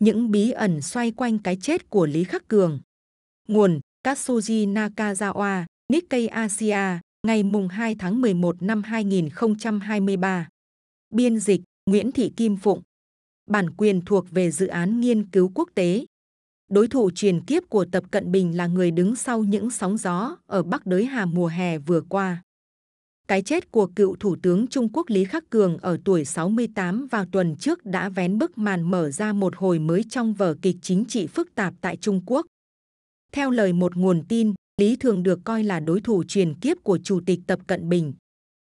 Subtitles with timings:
[0.00, 2.80] những bí ẩn xoay quanh cái chết của Lý Khắc Cường.
[3.48, 10.48] Nguồn Katsuji Nakazawa, Nikkei Asia, ngày mùng 2 tháng 11 năm 2023.
[11.14, 12.82] Biên dịch Nguyễn Thị Kim Phụng.
[13.46, 16.06] Bản quyền thuộc về dự án nghiên cứu quốc tế.
[16.70, 20.36] Đối thủ truyền kiếp của Tập Cận Bình là người đứng sau những sóng gió
[20.46, 22.42] ở Bắc Đới Hà mùa hè vừa qua.
[23.28, 27.24] Cái chết của cựu Thủ tướng Trung Quốc Lý Khắc Cường ở tuổi 68 vào
[27.32, 31.04] tuần trước đã vén bức màn mở ra một hồi mới trong vở kịch chính
[31.04, 32.46] trị phức tạp tại Trung Quốc.
[33.32, 36.98] Theo lời một nguồn tin, Lý thường được coi là đối thủ truyền kiếp của
[36.98, 38.12] Chủ tịch Tập Cận Bình.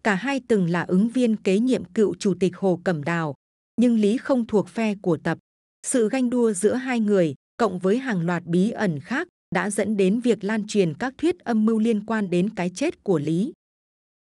[0.04, 3.34] Cả hai từng là ứng viên kế nhiệm cựu Chủ tịch Hồ Cẩm Đào,
[3.80, 5.38] nhưng Lý không thuộc phe của Tập.
[5.86, 9.96] Sự ganh đua giữa hai người, cộng với hàng loạt bí ẩn khác, đã dẫn
[9.96, 13.52] đến việc lan truyền các thuyết âm mưu liên quan đến cái chết của Lý.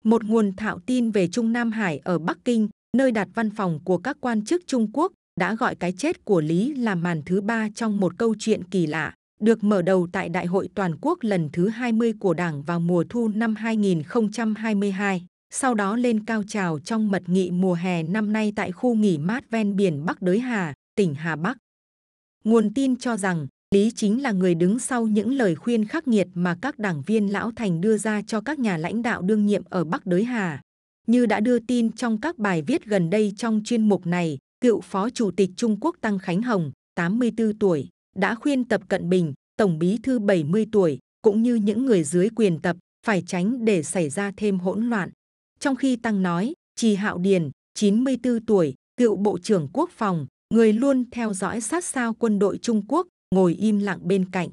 [0.05, 3.81] Một nguồn thạo tin về Trung Nam Hải ở Bắc Kinh, nơi đặt văn phòng
[3.85, 7.41] của các quan chức Trung Quốc, đã gọi cái chết của Lý là màn thứ
[7.41, 11.19] ba trong một câu chuyện kỳ lạ, được mở đầu tại Đại hội Toàn quốc
[11.23, 16.79] lần thứ 20 của Đảng vào mùa thu năm 2022, sau đó lên cao trào
[16.79, 20.41] trong mật nghị mùa hè năm nay tại khu nghỉ mát ven biển Bắc Đới
[20.41, 21.59] Hà, tỉnh Hà Bắc.
[22.45, 26.29] Nguồn tin cho rằng Lý chính là người đứng sau những lời khuyên khắc nghiệt
[26.35, 29.63] mà các đảng viên lão thành đưa ra cho các nhà lãnh đạo đương nhiệm
[29.71, 30.61] ở Bắc Đới Hà.
[31.07, 34.81] Như đã đưa tin trong các bài viết gần đây trong chuyên mục này, cựu
[34.81, 39.35] Phó Chủ tịch Trung Quốc Tăng Khánh Hồng, 84 tuổi, đã khuyên Tập Cận Bình,
[39.57, 42.77] Tổng Bí thư 70 tuổi, cũng như những người dưới quyền Tập,
[43.07, 45.11] phải tránh để xảy ra thêm hỗn loạn.
[45.61, 50.73] Trong khi Tăng nói, Trì Hạo Điền, 94 tuổi, cựu Bộ trưởng Quốc phòng, người
[50.73, 54.49] luôn theo dõi sát sao quân đội Trung Quốc, ngồi im lặng bên cạnh.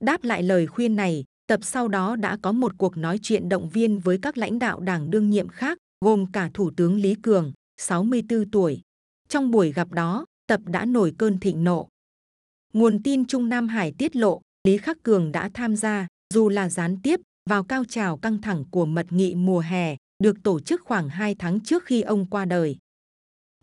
[0.00, 3.68] Đáp lại lời khuyên này, Tập sau đó đã có một cuộc nói chuyện động
[3.68, 7.52] viên với các lãnh đạo đảng đương nhiệm khác, gồm cả Thủ tướng Lý Cường,
[7.76, 8.80] 64 tuổi.
[9.28, 11.88] Trong buổi gặp đó, Tập đã nổi cơn thịnh nộ.
[12.72, 16.68] Nguồn tin Trung Nam Hải tiết lộ, Lý Khắc Cường đã tham gia, dù là
[16.68, 17.20] gián tiếp,
[17.50, 21.34] vào cao trào căng thẳng của mật nghị mùa hè, được tổ chức khoảng 2
[21.34, 22.76] tháng trước khi ông qua đời.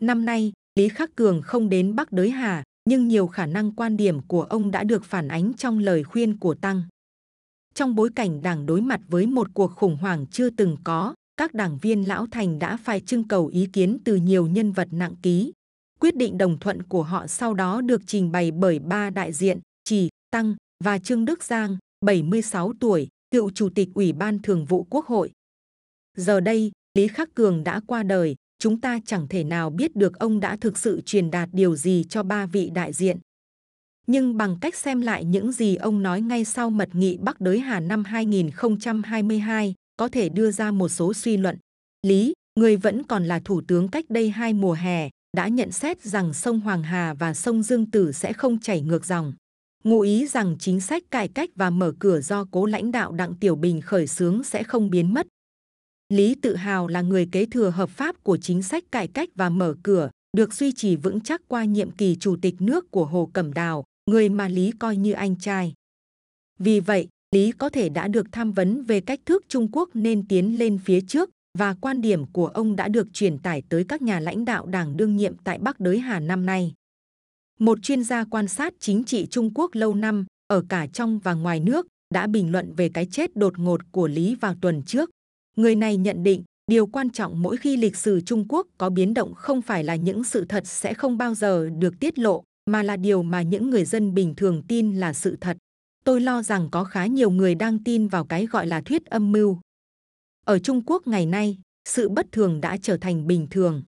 [0.02, 3.98] Năm nay, Lý Khắc Cường không đến Bắc Đới Hà, nhưng nhiều khả năng quan
[3.98, 6.84] điểm của ông đã được phản ánh trong lời khuyên của Tăng.
[7.74, 11.54] Trong bối cảnh đảng đối mặt với một cuộc khủng hoảng chưa từng có, các
[11.54, 15.16] đảng viên lão thành đã phải trưng cầu ý kiến từ nhiều nhân vật nặng
[15.22, 15.52] ký.
[16.00, 19.60] Quyết định đồng thuận của họ sau đó được trình bày bởi ba đại diện,
[19.84, 24.88] Trì, Tăng và Trương Đức Giang, 76 tuổi, cựu chủ tịch Ủy ban Thường vụ
[24.90, 25.32] Quốc hội.
[26.18, 30.20] Giờ đây, Lý Khắc Cường đã qua đời, chúng ta chẳng thể nào biết được
[30.20, 33.18] ông đã thực sự truyền đạt điều gì cho ba vị đại diện.
[34.08, 37.60] Nhưng bằng cách xem lại những gì ông nói ngay sau mật nghị Bắc Đới
[37.60, 41.58] Hà năm 2022, có thể đưa ra một số suy luận.
[42.08, 46.04] Lý, người vẫn còn là thủ tướng cách đây hai mùa hè, đã nhận xét
[46.04, 49.34] rằng sông Hoàng Hà và sông Dương Tử sẽ không chảy ngược dòng.
[49.84, 53.36] Ngụ ý rằng chính sách cải cách và mở cửa do cố lãnh đạo Đặng
[53.36, 55.28] Tiểu Bình khởi xướng sẽ không biến mất,
[56.12, 59.50] Lý tự hào là người kế thừa hợp pháp của chính sách cải cách và
[59.50, 63.30] mở cửa, được duy trì vững chắc qua nhiệm kỳ chủ tịch nước của Hồ
[63.34, 65.74] Cẩm Đào, người mà Lý coi như anh trai.
[66.60, 70.28] Vì vậy, Lý có thể đã được tham vấn về cách thức Trung Quốc nên
[70.28, 74.02] tiến lên phía trước và quan điểm của ông đã được truyền tải tới các
[74.02, 76.74] nhà lãnh đạo đảng đương nhiệm tại Bắc Đới Hà năm nay.
[77.60, 81.34] Một chuyên gia quan sát chính trị Trung Quốc lâu năm, ở cả trong và
[81.34, 85.10] ngoài nước, đã bình luận về cái chết đột ngột của Lý vào tuần trước.
[85.56, 89.14] Người này nhận định, điều quan trọng mỗi khi lịch sử Trung Quốc có biến
[89.14, 92.84] động không phải là những sự thật sẽ không bao giờ được tiết lộ, mà
[92.84, 95.58] là điều mà những người dân bình thường tin là sự thật.
[96.06, 99.32] Tôi lo rằng có khá nhiều người đang tin vào cái gọi là thuyết âm
[99.32, 99.60] mưu.
[100.46, 101.58] Ở Trung Quốc ngày nay,
[101.90, 103.84] sự bất thường đã trở thành bình thường.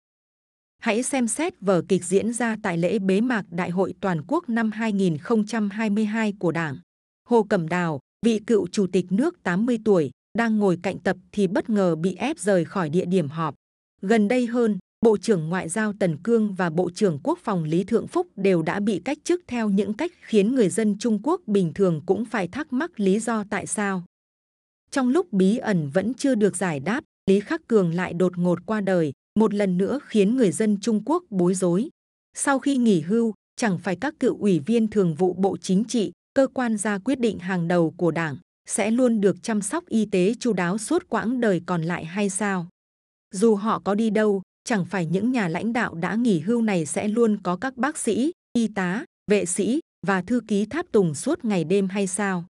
[0.78, 4.48] Hãy xem xét vở kịch diễn ra tại lễ bế mạc Đại hội Toàn quốc
[4.48, 6.76] năm 2022 của Đảng.
[7.28, 11.46] Hồ Cẩm Đào, vị cựu chủ tịch nước 80 tuổi, đang ngồi cạnh tập thì
[11.46, 13.54] bất ngờ bị ép rời khỏi địa điểm họp.
[14.02, 17.84] Gần đây hơn, Bộ trưởng Ngoại giao Tần Cương và Bộ trưởng Quốc phòng Lý
[17.84, 21.40] Thượng Phúc đều đã bị cách chức theo những cách khiến người dân Trung Quốc
[21.46, 24.04] bình thường cũng phải thắc mắc lý do tại sao.
[24.90, 28.58] Trong lúc bí ẩn vẫn chưa được giải đáp, Lý Khắc Cường lại đột ngột
[28.66, 31.88] qua đời, một lần nữa khiến người dân Trung Quốc bối rối.
[32.36, 36.12] Sau khi nghỉ hưu, chẳng phải các cựu ủy viên thường vụ Bộ Chính trị,
[36.34, 38.36] cơ quan ra quyết định hàng đầu của Đảng,
[38.66, 42.30] sẽ luôn được chăm sóc y tế chu đáo suốt quãng đời còn lại hay
[42.30, 42.68] sao?
[43.34, 46.86] Dù họ có đi đâu, chẳng phải những nhà lãnh đạo đã nghỉ hưu này
[46.86, 51.14] sẽ luôn có các bác sĩ, y tá, vệ sĩ và thư ký tháp tùng
[51.14, 52.44] suốt ngày đêm hay sao?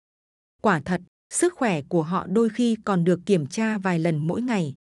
[0.63, 1.01] Quả thật,
[1.33, 4.75] sức khỏe của họ đôi khi còn được kiểm tra vài lần mỗi ngày.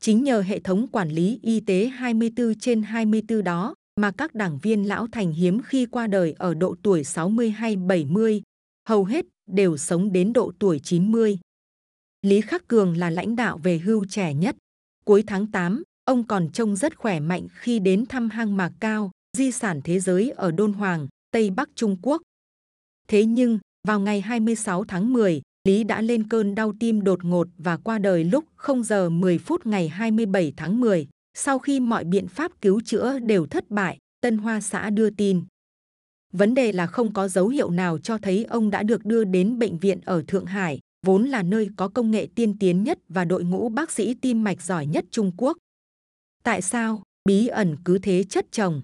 [0.00, 4.58] Chính nhờ hệ thống quản lý y tế 24 trên 24 đó mà các đảng
[4.58, 8.42] viên lão thành hiếm khi qua đời ở độ tuổi 60 hay 70,
[8.88, 11.38] hầu hết đều sống đến độ tuổi 90.
[12.22, 14.56] Lý Khắc Cường là lãnh đạo về hưu trẻ nhất.
[15.04, 19.10] Cuối tháng 8, ông còn trông rất khỏe mạnh khi đến thăm hang Mạc Cao,
[19.36, 22.22] di sản thế giới ở Đôn Hoàng, Tây Bắc Trung Quốc.
[23.08, 23.58] Thế nhưng,
[23.88, 27.98] vào ngày 26 tháng 10, Lý đã lên cơn đau tim đột ngột và qua
[27.98, 31.08] đời lúc 0 giờ 10 phút ngày 27 tháng 10.
[31.34, 35.42] Sau khi mọi biện pháp cứu chữa đều thất bại, Tân Hoa xã đưa tin.
[36.32, 39.58] Vấn đề là không có dấu hiệu nào cho thấy ông đã được đưa đến
[39.58, 43.24] bệnh viện ở Thượng Hải, vốn là nơi có công nghệ tiên tiến nhất và
[43.24, 45.56] đội ngũ bác sĩ tim mạch giỏi nhất Trung Quốc.
[46.44, 48.82] Tại sao bí ẩn cứ thế chất chồng?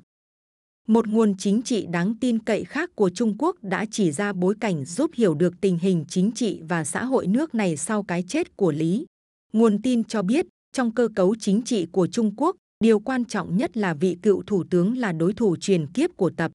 [0.89, 4.55] Một nguồn chính trị đáng tin cậy khác của Trung Quốc đã chỉ ra bối
[4.61, 8.25] cảnh giúp hiểu được tình hình chính trị và xã hội nước này sau cái
[8.29, 9.06] chết của Lý.
[9.53, 13.56] Nguồn tin cho biết, trong cơ cấu chính trị của Trung Quốc, điều quan trọng
[13.56, 16.53] nhất là vị cựu thủ tướng là đối thủ truyền kiếp của Tập.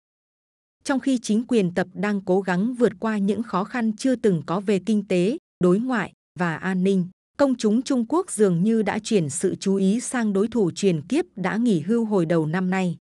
[0.84, 4.44] Trong khi chính quyền Tập đang cố gắng vượt qua những khó khăn chưa từng
[4.46, 7.08] có về kinh tế, đối ngoại và an ninh,
[7.38, 11.02] công chúng Trung Quốc dường như đã chuyển sự chú ý sang đối thủ truyền
[11.02, 12.98] kiếp đã nghỉ hưu hồi đầu năm nay.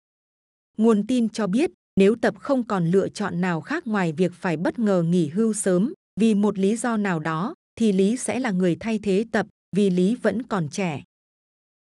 [0.78, 4.58] Nguồn tin cho biết, nếu Tập không còn lựa chọn nào khác ngoài việc phải
[4.58, 8.52] bất ngờ nghỉ hưu sớm vì một lý do nào đó, thì Lý sẽ là
[8.52, 11.04] người thay thế Tập vì Lý vẫn còn trẻ.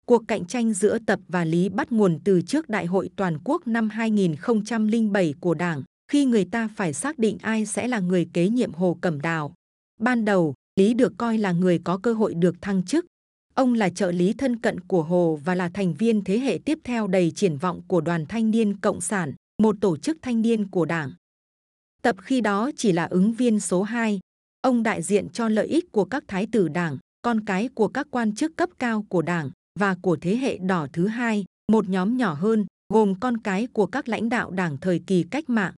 [0.06, 3.66] Cuộc cạnh tranh giữa Tập và Lý bắt nguồn từ trước Đại hội Toàn quốc
[3.66, 8.48] năm 2007 của Đảng, khi người ta phải xác định ai sẽ là người kế
[8.48, 9.54] nhiệm Hồ Cẩm Đào.
[10.00, 13.06] Ban đầu, Lý được coi là người có cơ hội được thăng chức.
[13.54, 16.78] Ông là trợ lý thân cận của Hồ và là thành viên thế hệ tiếp
[16.84, 20.70] theo đầy triển vọng của Đoàn Thanh niên Cộng sản, một tổ chức thanh niên
[20.70, 21.12] của Đảng.
[22.02, 24.20] Tập khi đó chỉ là ứng viên số 2.
[24.60, 28.06] Ông đại diện cho lợi ích của các thái tử Đảng, con cái của các
[28.10, 29.50] quan chức cấp cao của Đảng
[29.80, 33.86] và của thế hệ đỏ thứ hai, một nhóm nhỏ hơn, gồm con cái của
[33.86, 35.74] các lãnh đạo Đảng thời kỳ cách mạng.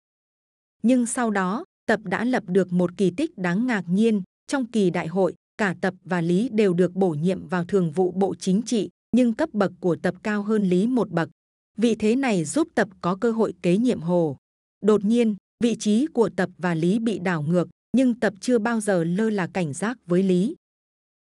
[0.82, 4.22] Nhưng sau đó, Tập đã lập được một kỳ tích đáng ngạc nhiên.
[4.46, 8.12] Trong kỳ đại hội, cả Tập và Lý đều được bổ nhiệm vào thường vụ
[8.12, 11.28] Bộ Chính trị, nhưng cấp bậc của Tập cao hơn Lý một bậc.
[11.76, 14.36] Vị thế này giúp Tập có cơ hội kế nhiệm Hồ.
[14.80, 18.80] Đột nhiên, vị trí của Tập và Lý bị đảo ngược, nhưng Tập chưa bao
[18.80, 20.54] giờ lơ là cảnh giác với Lý.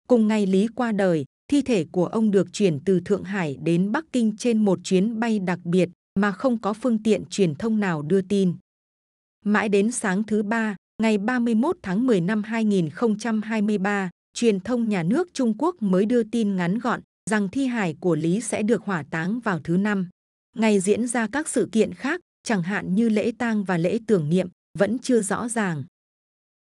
[0.08, 3.92] Cùng ngày Lý qua đời, thi thể của ông được chuyển từ Thượng Hải đến
[3.92, 5.88] Bắc Kinh trên một chuyến bay đặc biệt
[6.20, 8.54] mà không có phương tiện truyền thông nào đưa tin.
[9.44, 15.34] Mãi đến sáng thứ ba, ngày 31 tháng 10 năm 2023, truyền thông nhà nước
[15.34, 17.00] Trung Quốc mới đưa tin ngắn gọn
[17.30, 20.08] rằng thi hài của Lý sẽ được hỏa táng vào thứ năm.
[20.56, 24.28] Ngày diễn ra các sự kiện khác, chẳng hạn như lễ tang và lễ tưởng
[24.28, 25.84] niệm, vẫn chưa rõ ràng.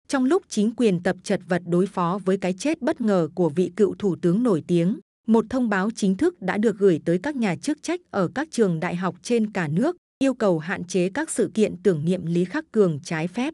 [0.07, 3.50] Trong lúc chính quyền tập chật vật đối phó với cái chết bất ngờ của
[3.50, 7.19] vị cựu thủ tướng nổi tiếng, một thông báo chính thức đã được gửi tới
[7.24, 10.83] các nhà chức trách ở các trường đại học trên cả nước, yêu cầu hạn
[10.83, 13.54] chế các sự kiện tưởng niệm Lý Khắc Cường trái phép.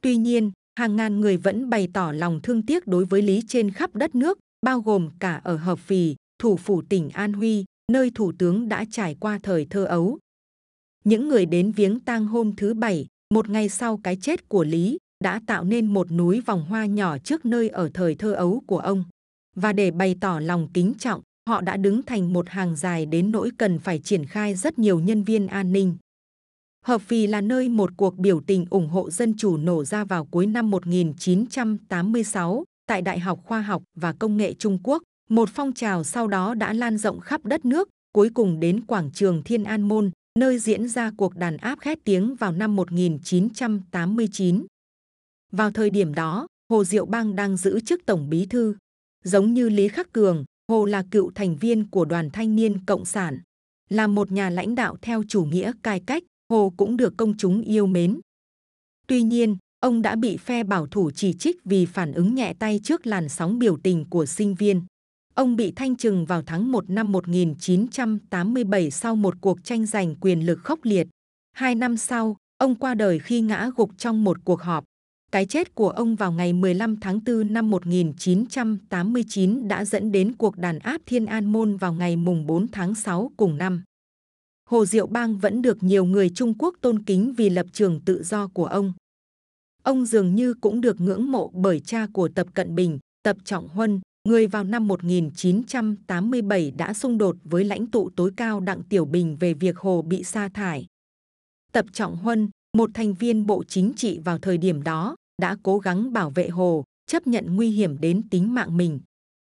[0.00, 3.70] Tuy nhiên, hàng ngàn người vẫn bày tỏ lòng thương tiếc đối với Lý trên
[3.70, 8.10] khắp đất nước, bao gồm cả ở Hợp Phì, thủ phủ tỉnh An Huy, nơi
[8.14, 10.18] thủ tướng đã trải qua thời thơ ấu.
[11.04, 14.98] Những người đến viếng tang hôm thứ Bảy, một ngày sau cái chết của Lý,
[15.24, 18.78] đã tạo nên một núi vòng hoa nhỏ trước nơi ở thời thơ ấu của
[18.78, 19.04] ông.
[19.56, 23.30] Và để bày tỏ lòng kính trọng, họ đã đứng thành một hàng dài đến
[23.30, 25.96] nỗi cần phải triển khai rất nhiều nhân viên an ninh.
[26.84, 30.24] Hợp Phì là nơi một cuộc biểu tình ủng hộ dân chủ nổ ra vào
[30.24, 35.02] cuối năm 1986 tại Đại học Khoa học và Công nghệ Trung Quốc.
[35.30, 39.10] Một phong trào sau đó đã lan rộng khắp đất nước, cuối cùng đến quảng
[39.10, 44.66] trường Thiên An Môn, nơi diễn ra cuộc đàn áp khét tiếng vào năm 1989.
[45.52, 48.74] Vào thời điểm đó, Hồ Diệu Bang đang giữ chức tổng bí thư.
[49.24, 53.04] Giống như Lý Khắc Cường, Hồ là cựu thành viên của đoàn thanh niên Cộng
[53.04, 53.38] sản.
[53.90, 57.60] Là một nhà lãnh đạo theo chủ nghĩa cai cách, Hồ cũng được công chúng
[57.60, 58.20] yêu mến.
[59.06, 62.80] Tuy nhiên, ông đã bị phe bảo thủ chỉ trích vì phản ứng nhẹ tay
[62.84, 64.82] trước làn sóng biểu tình của sinh viên.
[65.34, 70.46] Ông bị thanh trừng vào tháng 1 năm 1987 sau một cuộc tranh giành quyền
[70.46, 71.08] lực khốc liệt.
[71.52, 74.84] Hai năm sau, ông qua đời khi ngã gục trong một cuộc họp.
[75.32, 80.56] Cái chết của ông vào ngày 15 tháng 4 năm 1989 đã dẫn đến cuộc
[80.56, 83.82] đàn áp Thiên An Môn vào ngày mùng 4 tháng 6 cùng năm.
[84.68, 88.22] Hồ Diệu Bang vẫn được nhiều người Trung Quốc tôn kính vì lập trường tự
[88.22, 88.92] do của ông.
[89.82, 93.68] Ông dường như cũng được ngưỡng mộ bởi cha của Tập Cận Bình, Tập Trọng
[93.68, 99.04] Huân, người vào năm 1987 đã xung đột với lãnh tụ tối cao Đặng Tiểu
[99.04, 100.86] Bình về việc Hồ bị sa thải.
[101.72, 105.78] Tập Trọng Huân, một thành viên Bộ Chính trị vào thời điểm đó, đã cố
[105.78, 109.00] gắng bảo vệ Hồ, chấp nhận nguy hiểm đến tính mạng mình.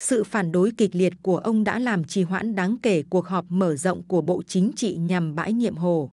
[0.04, 3.44] Sự phản đối kịch liệt của ông đã làm trì hoãn đáng kể cuộc họp
[3.48, 6.10] mở rộng của Bộ Chính trị nhằm bãi nhiệm Hồ.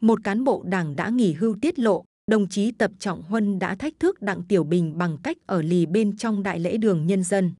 [0.00, 3.74] Một cán bộ đảng đã nghỉ hưu tiết lộ, đồng chí Tập Trọng Huân đã
[3.74, 7.22] thách thức Đặng Tiểu Bình bằng cách ở lì bên trong đại lễ đường nhân
[7.22, 7.52] dân.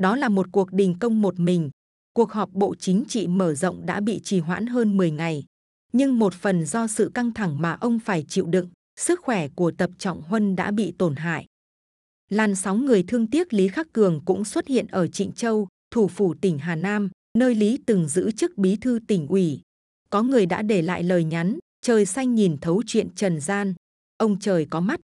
[0.00, 1.70] Đó là một cuộc đình công một mình.
[2.12, 5.44] Cuộc họp Bộ Chính trị mở rộng đã bị trì hoãn hơn 10 ngày.
[5.92, 9.70] Nhưng một phần do sự căng thẳng mà ông phải chịu đựng, sức khỏe của
[9.70, 11.46] Tập Trọng Huân đã bị tổn hại.
[12.30, 16.08] Làn sóng người thương tiếc Lý Khắc Cường cũng xuất hiện ở Trịnh Châu, thủ
[16.08, 19.60] phủ tỉnh Hà Nam, nơi Lý từng giữ chức bí thư tỉnh ủy.
[20.10, 23.74] Có người đã để lại lời nhắn, trời xanh nhìn thấu chuyện trần gian,
[24.16, 25.00] ông trời có mắt.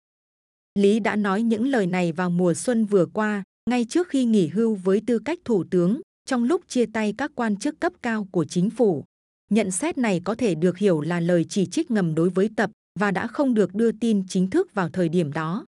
[0.75, 4.49] Lý đã nói những lời này vào mùa xuân vừa qua, ngay trước khi nghỉ
[4.49, 8.29] hưu với tư cách thủ tướng, trong lúc chia tay các quan chức cấp cao
[8.31, 9.05] của chính phủ.
[9.51, 12.71] Nhận xét này có thể được hiểu là lời chỉ trích ngầm đối với Tập
[13.01, 15.65] và đã không được đưa tin chính thức vào thời điểm đó.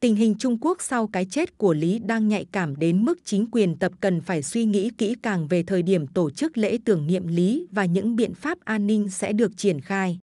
[0.00, 3.46] Tình hình Trung Quốc sau cái chết của Lý đang nhạy cảm đến mức chính
[3.50, 7.06] quyền tập cần phải suy nghĩ kỹ càng về thời điểm tổ chức lễ tưởng
[7.06, 10.18] niệm Lý và những biện pháp an ninh sẽ được triển khai.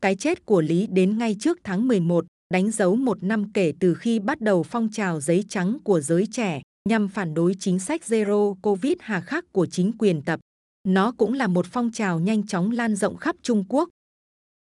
[0.00, 3.94] Cái chết của Lý đến ngay trước tháng 11, đánh dấu một năm kể từ
[3.94, 8.02] khi bắt đầu phong trào giấy trắng của giới trẻ nhằm phản đối chính sách
[8.06, 10.40] Zero Covid hà khắc của chính quyền tập.
[10.88, 13.88] Nó cũng là một phong trào nhanh chóng lan rộng khắp Trung Quốc.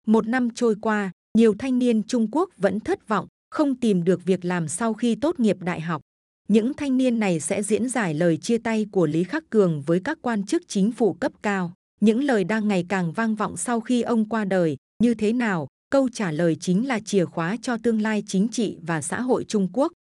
[0.06, 4.24] Một năm trôi qua, nhiều thanh niên Trung Quốc vẫn thất vọng không tìm được
[4.24, 6.02] việc làm sau khi tốt nghiệp đại học.
[6.48, 10.00] Những thanh niên này sẽ diễn giải lời chia tay của Lý Khắc Cường với
[10.04, 11.72] các quan chức chính phủ cấp cao.
[12.00, 15.68] Những lời đang ngày càng vang vọng sau khi ông qua đời, như thế nào?
[15.90, 19.44] Câu trả lời chính là chìa khóa cho tương lai chính trị và xã hội
[19.44, 19.92] Trung Quốc.